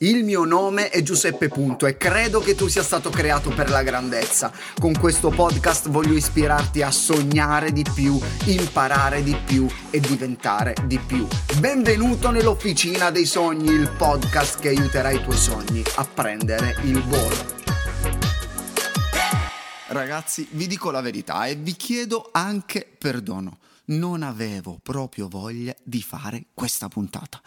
[0.00, 3.82] Il mio nome è Giuseppe Punto e credo che tu sia stato creato per la
[3.82, 4.52] grandezza.
[4.78, 10.98] Con questo podcast voglio ispirarti a sognare di più, imparare di più e diventare di
[10.98, 11.26] più.
[11.60, 17.54] Benvenuto nell'Officina dei Sogni, il podcast che aiuterà i tuoi sogni a prendere il volo.
[19.86, 26.02] Ragazzi, vi dico la verità e vi chiedo anche perdono non avevo proprio voglia di
[26.02, 27.40] fare questa puntata.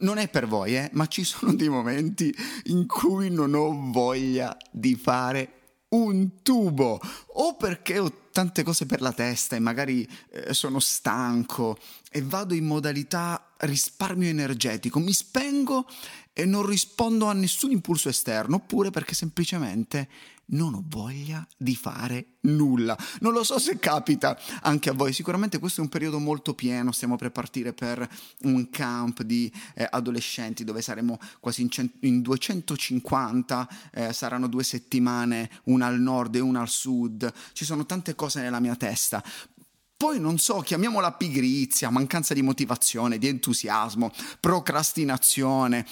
[0.00, 2.34] non è per voi, eh, ma ci sono dei momenti
[2.64, 5.60] in cui non ho voglia di fare
[5.94, 11.78] un tubo o perché ho tante cose per la testa e magari eh, sono stanco
[12.10, 15.86] e vado in modalità risparmio energetico, mi spengo
[16.32, 20.08] e non rispondo a nessun impulso esterno, oppure perché semplicemente
[20.46, 22.96] non ho voglia di fare nulla.
[23.20, 26.92] Non lo so se capita anche a voi, sicuramente questo è un periodo molto pieno,
[26.92, 28.06] stiamo per partire per
[28.42, 34.64] un camp di eh, adolescenti dove saremo quasi in, cent- in 250, eh, saranno due
[34.64, 39.22] settimane, una al nord e una al sud, ci sono tante cose nella mia testa.
[39.96, 45.86] Poi non so, chiamiamola pigrizia, mancanza di motivazione, di entusiasmo, procrastinazione,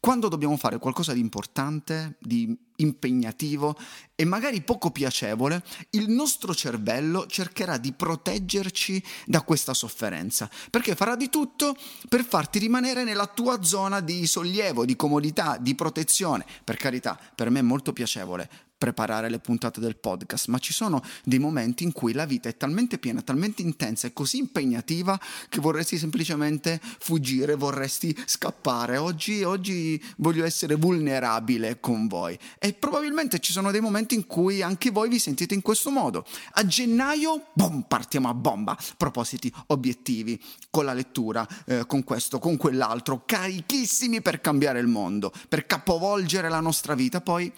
[0.00, 3.76] quando dobbiamo fare qualcosa di importante, di impegnativo
[4.14, 11.16] e magari poco piacevole, il nostro cervello cercherà di proteggerci da questa sofferenza, perché farà
[11.16, 11.76] di tutto
[12.08, 16.46] per farti rimanere nella tua zona di sollievo, di comodità, di protezione.
[16.62, 21.02] Per carità, per me è molto piacevole preparare le puntate del podcast, ma ci sono
[21.24, 25.60] dei momenti in cui la vita è talmente piena, talmente intensa e così impegnativa che
[25.60, 28.96] vorresti semplicemente fuggire, vorresti scappare.
[28.96, 34.62] Oggi, oggi voglio essere vulnerabile con voi e probabilmente ci sono dei momenti in cui
[34.62, 36.24] anche voi vi sentite in questo modo.
[36.52, 38.78] A gennaio, boom, partiamo a bomba.
[38.96, 45.32] Propositi, obiettivi, con la lettura, eh, con questo, con quell'altro, carichissimi per cambiare il mondo,
[45.48, 47.20] per capovolgere la nostra vita.
[47.20, 47.52] Poi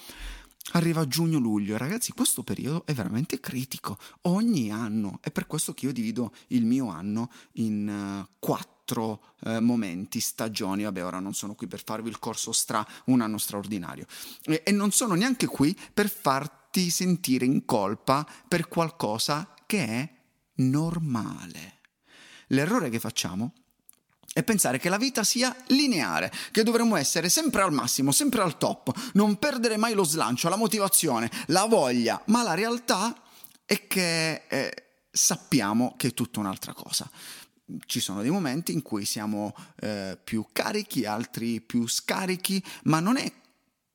[0.73, 5.93] Arriva giugno-luglio ragazzi questo periodo è veramente critico, ogni anno, è per questo che io
[5.93, 11.67] divido il mio anno in uh, quattro uh, momenti, stagioni, vabbè ora non sono qui
[11.67, 14.07] per farvi il corso stra, un anno straordinario.
[14.45, 20.15] E, e non sono neanche qui per farti sentire in colpa per qualcosa che è
[20.57, 21.79] normale.
[22.49, 23.55] L'errore che facciamo
[24.33, 28.59] e pensare che la vita sia lineare, che dovremmo essere sempre al massimo, sempre al
[28.59, 33.15] top, non perdere mai lo slancio, la motivazione, la voglia, ma la realtà
[33.65, 34.75] è che eh,
[35.11, 37.11] sappiamo che è tutta un'altra cosa.
[37.87, 43.17] Ci sono dei momenti in cui siamo eh, più carichi, altri più scarichi, ma non
[43.17, 43.33] è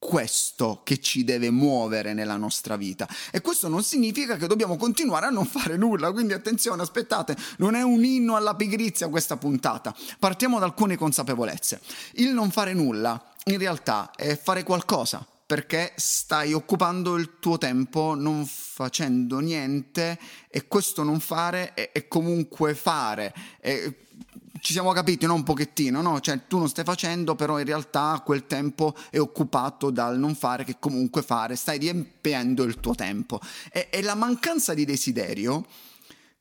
[0.05, 5.25] questo che ci deve muovere nella nostra vita e questo non significa che dobbiamo continuare
[5.25, 9.95] a non fare nulla, quindi attenzione, aspettate, non è un inno alla pigrizia questa puntata.
[10.19, 11.81] Partiamo da alcune consapevolezze.
[12.13, 18.13] Il non fare nulla in realtà è fare qualcosa perché stai occupando il tuo tempo
[18.15, 23.33] non facendo niente e questo non fare è, è comunque fare.
[23.59, 23.91] È,
[24.65, 25.35] ci siamo capiti, no?
[25.35, 26.19] Un pochettino, no?
[26.19, 30.63] Cioè tu non stai facendo, però in realtà quel tempo è occupato dal non fare
[30.63, 33.39] che comunque fare, stai riempiendo il tuo tempo.
[33.71, 35.67] E, e la mancanza di desiderio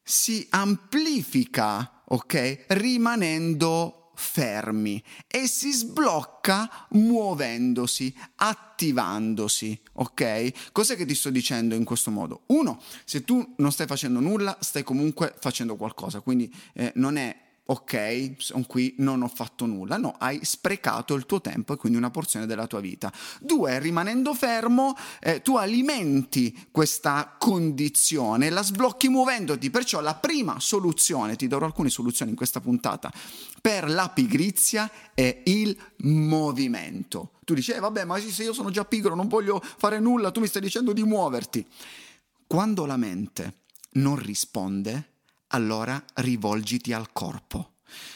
[0.02, 2.64] si amplifica, ok?
[2.68, 10.72] Rimanendo fermi e si sblocca muovendosi, attivandosi, ok?
[10.72, 12.44] Cos'è che ti sto dicendo in questo modo?
[12.46, 17.44] Uno, se tu non stai facendo nulla, stai comunque facendo qualcosa, quindi eh, non è
[17.66, 19.97] ok, sono qui, non ho fatto nulla.
[19.97, 23.12] No, hai sprecato il tuo tempo e quindi una porzione della tua vita.
[23.41, 29.70] Due, rimanendo fermo, eh, tu alimenti questa condizione, la sblocchi muovendoti.
[29.70, 33.10] Perciò la prima soluzione, ti darò alcune soluzioni in questa puntata,
[33.60, 37.32] per la pigrizia è il movimento.
[37.44, 40.41] Tu dici, eh, vabbè, ma se io sono già pigro, non voglio fare nulla, tu
[40.41, 41.66] mi stai dicendo di muoverti.
[42.46, 43.60] Quando la mente
[43.92, 45.13] non risponde,
[45.49, 47.72] allora rivolgiti al corpo.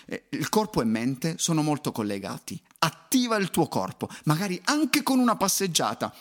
[0.07, 2.61] Eh, il corpo e mente sono molto collegati.
[2.81, 6.13] Attiva il tuo corpo, magari anche con una passeggiata.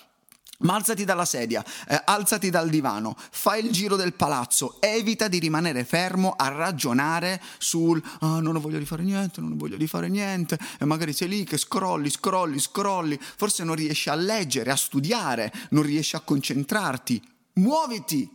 [0.60, 5.38] Ma alzati dalla sedia, eh, alzati dal divano, fai il giro del palazzo, evita di
[5.38, 10.10] rimanere fermo a ragionare sul ah, non di fare niente, non ho voglia di fare
[10.10, 14.76] niente, e magari sei lì che scrolli, scrolli, scrolli, forse non riesci a leggere, a
[14.76, 17.22] studiare, non riesci a concentrarti.
[17.54, 18.28] Muoviti,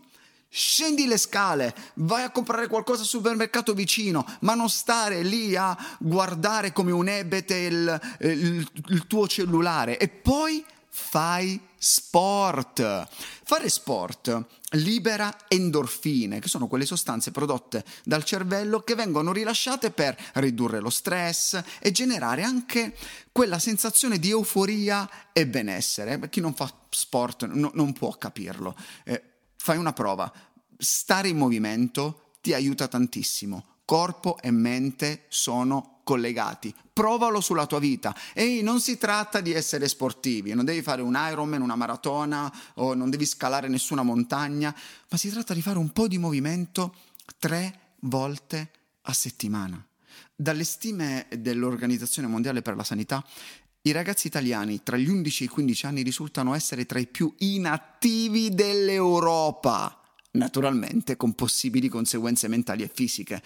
[0.54, 5.74] Scendi le scale, vai a comprare qualcosa al supermercato vicino, ma non stare lì a
[5.98, 13.08] guardare come un ebete il, il, il tuo cellulare e poi fai sport.
[13.44, 20.14] Fare sport libera endorfine, che sono quelle sostanze prodotte dal cervello che vengono rilasciate per
[20.34, 22.94] ridurre lo stress e generare anche
[23.32, 26.28] quella sensazione di euforia e benessere.
[26.28, 28.76] Chi non fa sport no, non può capirlo.
[29.04, 29.31] Eh,
[29.62, 30.30] fai una prova.
[30.76, 33.64] Stare in movimento ti aiuta tantissimo.
[33.84, 36.74] Corpo e mente sono collegati.
[36.92, 38.12] Provalo sulla tua vita.
[38.34, 42.94] E non si tratta di essere sportivi, non devi fare un Ironman, una maratona o
[42.94, 44.74] non devi scalare nessuna montagna,
[45.08, 46.96] ma si tratta di fare un po' di movimento
[47.38, 48.70] tre volte
[49.02, 49.84] a settimana.
[50.34, 53.24] Dalle stime dell'Organizzazione Mondiale per la Sanità,
[53.82, 57.34] i ragazzi italiani tra gli 11 e i 15 anni risultano essere tra i più
[57.38, 59.96] inattivi dell'Europa
[60.32, 63.42] naturalmente con possibili conseguenze mentali e fisiche.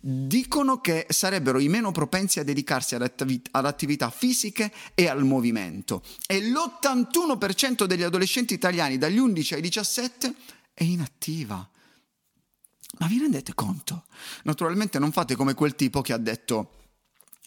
[0.00, 5.24] Dicono che sarebbero i meno propensi a dedicarsi ad, attiv- ad attività fisiche e al
[5.24, 10.34] movimento e l'81% degli adolescenti italiani dagli 11 ai 17
[10.74, 11.68] è inattiva.
[12.98, 14.04] Ma vi rendete conto?
[14.44, 16.79] Naturalmente non fate come quel tipo che ha detto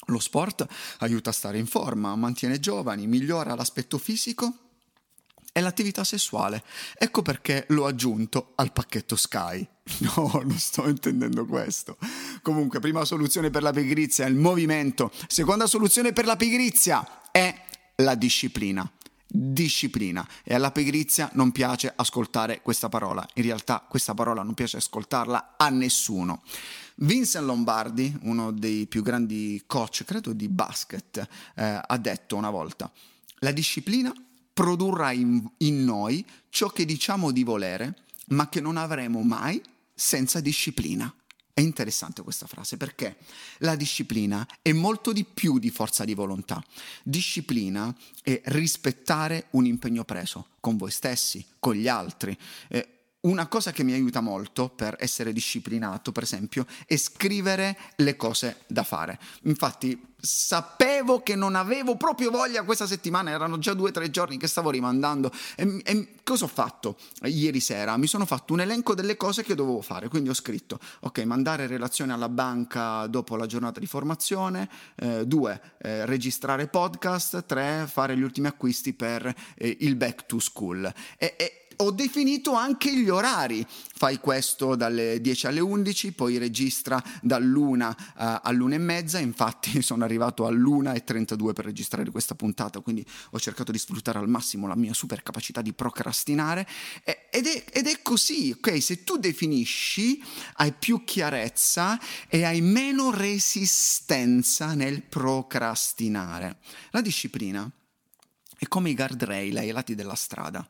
[0.07, 0.65] lo sport
[0.99, 4.63] aiuta a stare in forma, mantiene giovani, migliora l'aspetto fisico
[5.53, 6.63] è l'attività sessuale.
[6.97, 9.65] Ecco perché l'ho aggiunto al pacchetto Sky.
[9.99, 11.97] No, non sto intendendo questo.
[12.41, 15.11] Comunque, prima soluzione per la pigrizia è il movimento.
[15.27, 17.53] Seconda soluzione per la pigrizia è
[17.97, 18.89] la disciplina.
[19.35, 20.27] Disciplina.
[20.43, 23.27] E alla pigrizia non piace ascoltare questa parola.
[23.33, 26.43] In realtà questa parola non piace ascoltarla a nessuno.
[26.97, 32.91] Vincent Lombardi, uno dei più grandi coach, credo di basket, eh, ha detto una volta,
[33.39, 34.13] la disciplina
[34.53, 39.59] produrrà in, in noi ciò che diciamo di volere, ma che non avremo mai
[39.95, 41.11] senza disciplina.
[41.55, 43.15] È interessante questa frase perché
[43.59, 46.63] la disciplina è molto di più di forza di volontà.
[47.03, 52.35] Disciplina è rispettare un impegno preso con voi stessi, con gli altri.
[52.69, 52.92] Eh,
[53.23, 58.57] una cosa che mi aiuta molto per essere disciplinato, per esempio, è scrivere le cose
[58.67, 59.17] da fare.
[59.43, 64.37] Infatti, sapevo che non avevo proprio voglia questa settimana, erano già due o tre giorni
[64.37, 65.31] che stavo rimandando.
[65.55, 67.97] E, e, cosa ho fatto ieri sera?
[67.97, 71.67] Mi sono fatto un elenco delle cose che dovevo fare, quindi ho scritto, ok, mandare
[71.67, 78.17] relazione alla banca dopo la giornata di formazione, eh, due, eh, registrare podcast, tre, fare
[78.17, 80.91] gli ultimi acquisti per eh, il back to school.
[81.17, 83.65] E, e ho definito anche gli orari.
[83.67, 89.19] Fai questo dalle 10 alle 11, poi registra dall'una uh, all'una e mezza.
[89.19, 94.19] Infatti sono arrivato all'una e 32 per registrare questa puntata, quindi ho cercato di sfruttare
[94.19, 96.67] al massimo la mia super capacità di procrastinare.
[97.03, 98.81] E, ed, è, ed è così, ok?
[98.81, 100.21] Se tu definisci,
[100.57, 106.57] hai più chiarezza e hai meno resistenza nel procrastinare.
[106.91, 107.69] La disciplina
[108.63, 110.67] è come i guardrail ai lati della strada.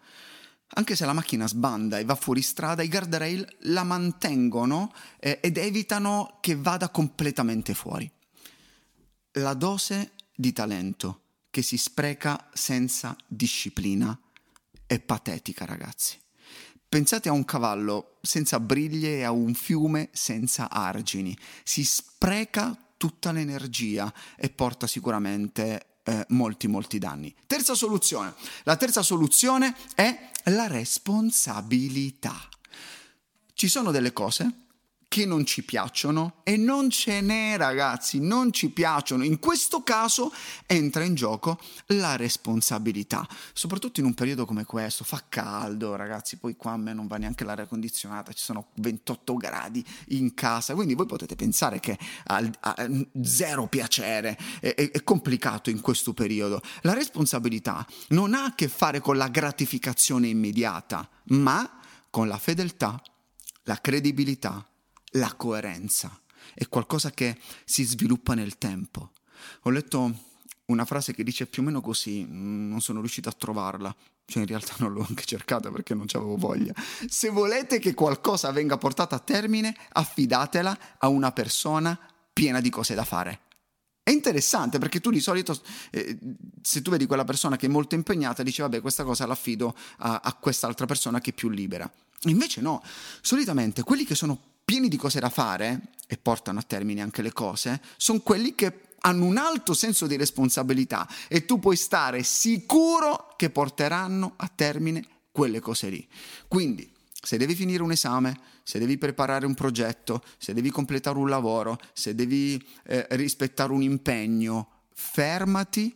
[0.75, 5.57] Anche se la macchina sbanda e va fuori strada, i guardrail la mantengono eh, ed
[5.57, 8.09] evitano che vada completamente fuori.
[9.33, 11.21] La dose di talento
[11.51, 14.17] che si spreca senza disciplina
[14.87, 16.17] è patetica, ragazzi.
[16.89, 21.35] Pensate a un cavallo senza briglie e a un fiume senza argini.
[21.63, 27.33] Si spreca tutta l'energia e porta sicuramente eh, molti, molti danni.
[27.47, 28.33] Terza soluzione.
[28.63, 32.35] La terza soluzione è la responsabilità.
[33.53, 34.62] Ci sono delle cose
[35.13, 39.23] che non ci piacciono e non ce n'è ragazzi, non ci piacciono.
[39.23, 40.33] In questo caso
[40.65, 46.55] entra in gioco la responsabilità, soprattutto in un periodo come questo, fa caldo ragazzi, poi
[46.55, 50.95] qua a me non va neanche l'aria condizionata, ci sono 28 gradi in casa, quindi
[50.95, 52.89] voi potete pensare che ha, ha
[53.21, 56.59] zero piacere, è, è complicato in questo periodo.
[56.81, 61.71] La responsabilità non ha a che fare con la gratificazione immediata, ma
[62.09, 62.99] con la fedeltà,
[63.65, 64.67] la credibilità,
[65.13, 66.19] la coerenza,
[66.53, 69.11] è qualcosa che si sviluppa nel tempo.
[69.63, 70.31] Ho letto
[70.65, 73.93] una frase che dice più o meno così, non sono riuscito a trovarla,
[74.25, 76.73] cioè in realtà non l'ho anche cercata perché non avevo voglia.
[77.07, 81.97] Se volete che qualcosa venga portato a termine, affidatela a una persona
[82.31, 83.41] piena di cose da fare.
[84.01, 85.57] È interessante perché tu di solito,
[85.91, 86.17] eh,
[86.61, 90.19] se tu vedi quella persona che è molto impegnata, dici vabbè questa cosa l'affido a,
[90.21, 91.89] a quest'altra persona che è più libera.
[92.23, 92.81] Invece no,
[93.21, 97.33] solitamente quelli che sono pieni di cose da fare e portano a termine anche le
[97.33, 103.33] cose, sono quelli che hanno un alto senso di responsabilità e tu puoi stare sicuro
[103.35, 106.07] che porteranno a termine quelle cose lì.
[106.47, 111.29] Quindi, se devi finire un esame, se devi preparare un progetto, se devi completare un
[111.29, 115.93] lavoro, se devi eh, rispettare un impegno, fermati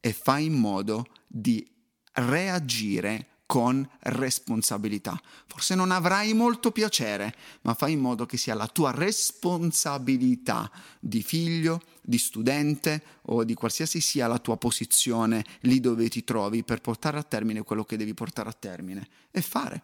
[0.00, 1.66] e fai in modo di
[2.12, 5.20] reagire con responsabilità.
[5.46, 11.22] Forse non avrai molto piacere, ma fai in modo che sia la tua responsabilità di
[11.22, 16.80] figlio, di studente o di qualsiasi sia la tua posizione lì dove ti trovi per
[16.80, 19.82] portare a termine quello che devi portare a termine e fare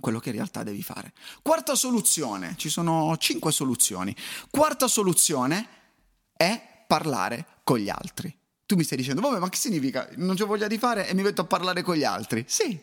[0.00, 1.12] quello che in realtà devi fare.
[1.42, 4.14] Quarta soluzione, ci sono cinque soluzioni.
[4.50, 5.68] Quarta soluzione
[6.36, 8.41] è parlare con gli altri.
[8.72, 10.08] Tu mi stai dicendo, vabbè, ma che significa?
[10.16, 12.42] Non c'ho voglia di fare e mi metto a parlare con gli altri.
[12.48, 12.80] Sì,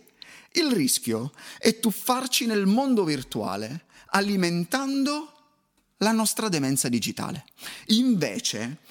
[0.52, 5.34] il rischio è tuffarci nel mondo virtuale alimentando
[5.98, 7.44] la nostra demenza digitale.
[7.88, 8.82] Invece,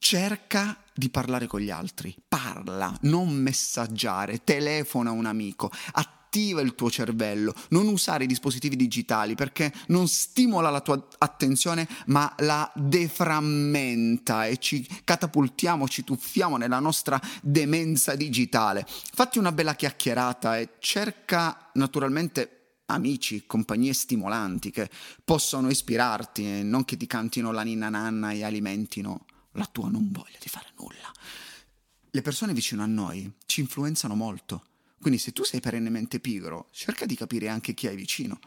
[0.00, 6.90] cerca di parlare con gli altri, parla, non messaggiare, telefona un amico, attiva il tuo
[6.90, 14.46] cervello, non usare i dispositivi digitali perché non stimola la tua attenzione ma la deframmenta
[14.46, 18.86] e ci catapultiamo, ci tuffiamo nella nostra demenza digitale.
[18.86, 24.90] Fatti una bella chiacchierata e cerca naturalmente amici, compagnie stimolanti che
[25.24, 30.10] possono ispirarti e non che ti cantino la ninna nanna e alimentino la tua non
[30.10, 31.12] voglia di fare nulla.
[32.10, 34.64] Le persone vicino a noi ci influenzano molto
[35.04, 38.38] quindi se tu sei perennemente pigro, cerca di capire anche chi hai vicino,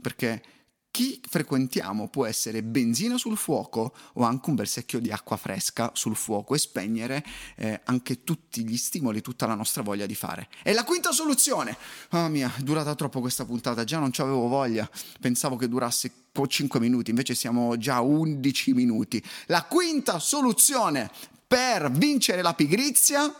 [0.00, 0.42] perché
[0.90, 5.90] chi frequentiamo può essere benzina sul fuoco o anche un bel secchio di acqua fresca
[5.92, 7.22] sul fuoco e spegnere
[7.56, 10.48] eh, anche tutti gli stimoli, tutta la nostra voglia di fare.
[10.62, 11.76] E la quinta soluzione,
[12.12, 16.10] oh mia, è durata troppo questa puntata, già non ci avevo voglia, pensavo che durasse
[16.32, 19.22] 5 minuti, invece siamo già a 11 minuti.
[19.48, 21.10] La quinta soluzione
[21.46, 23.30] per vincere la pigrizia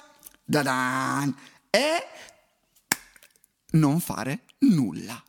[0.44, 1.25] da
[1.70, 2.06] è
[3.72, 5.22] non fare nulla.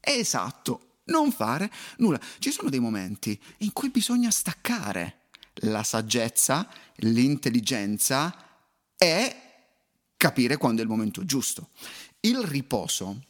[0.00, 2.20] Esatto, non fare nulla.
[2.38, 5.28] Ci sono dei momenti in cui bisogna staccare.
[5.60, 8.34] La saggezza, l'intelligenza
[8.96, 9.44] è
[10.16, 11.70] capire quando è il momento giusto.
[12.20, 13.24] Il riposo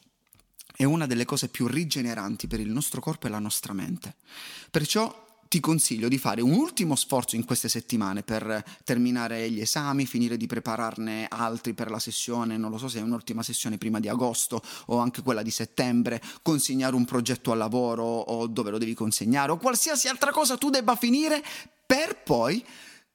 [0.75, 4.15] è una delle cose più rigeneranti per il nostro corpo e la nostra mente.
[4.69, 10.05] Perciò ti consiglio di fare un ultimo sforzo in queste settimane per terminare gli esami,
[10.05, 13.99] finire di prepararne altri per la sessione, non lo so se è un'ultima sessione prima
[13.99, 18.77] di agosto o anche quella di settembre, consegnare un progetto al lavoro o dove lo
[18.77, 21.43] devi consegnare o qualsiasi altra cosa tu debba finire
[21.85, 22.63] per poi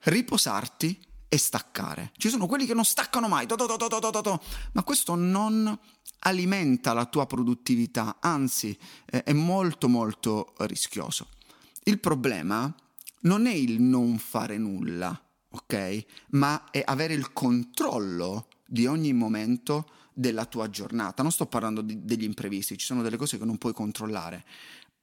[0.05, 0.99] riposarti
[1.29, 2.13] e staccare.
[2.17, 5.79] Ci sono quelli che non staccano mai, to, to, to, ma questo non
[6.25, 11.29] alimenta la tua produttività, anzi è molto molto rischioso.
[11.85, 12.73] Il problema
[13.23, 15.21] non è il non fare nulla,
[15.51, 16.05] ok?
[16.31, 21.23] Ma è avere il controllo di ogni momento della tua giornata.
[21.23, 24.45] Non sto parlando di, degli imprevisti, ci sono delle cose che non puoi controllare,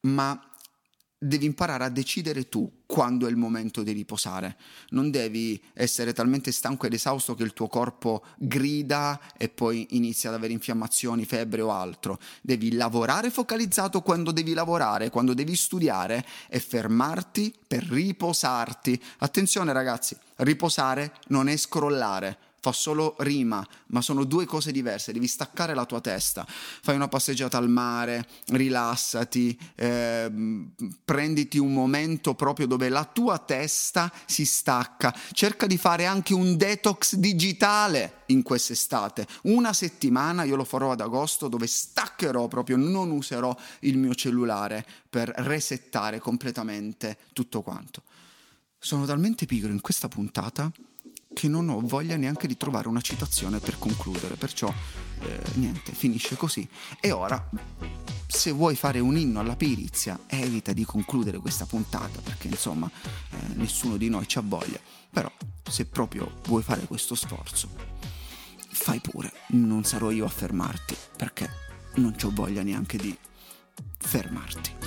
[0.02, 0.49] ma
[1.22, 4.58] devi imparare a decidere tu quando è il momento di riposare.
[4.90, 10.30] Non devi essere talmente stanco ed esausto che il tuo corpo grida e poi inizia
[10.30, 12.20] ad avere infiammazioni, febbre o altro.
[12.42, 19.00] Devi lavorare focalizzato quando devi lavorare, quando devi studiare e fermarti per riposarti.
[19.18, 25.28] Attenzione ragazzi, riposare non è scrollare fa solo rima, ma sono due cose diverse, devi
[25.28, 30.32] staccare la tua testa, fai una passeggiata al mare, rilassati, eh,
[31.06, 36.58] prenditi un momento proprio dove la tua testa si stacca, cerca di fare anche un
[36.58, 43.12] detox digitale in quest'estate, una settimana io lo farò ad agosto dove staccherò proprio, non
[43.12, 48.04] userò il mio cellulare per resettare completamente tutto quanto.
[48.78, 50.72] Sono talmente pigro in questa puntata
[51.34, 54.74] che non ho voglia neanche di trovare una citazione per concludere, perciò
[55.22, 56.68] eh, niente, finisce così.
[57.00, 57.50] E ora,
[58.28, 62.90] se vuoi fare un inno alla perizia, evita di concludere questa puntata, perché insomma
[63.32, 64.80] eh, nessuno di noi ha voglia,
[65.12, 65.32] però
[65.68, 67.70] se proprio vuoi fare questo sforzo,
[68.72, 71.50] fai pure, non sarò io a fermarti, perché
[71.96, 73.16] non ho voglia neanche di
[73.98, 74.79] fermarti.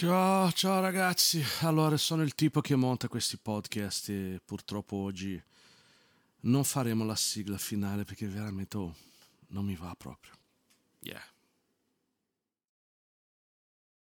[0.00, 1.44] Ciao, ciao ragazzi.
[1.60, 5.38] Allora, sono il tipo che monta questi podcast e purtroppo oggi
[6.44, 8.94] non faremo la sigla finale perché veramente oh,
[9.48, 10.32] non mi va proprio.
[11.00, 11.20] Yeah.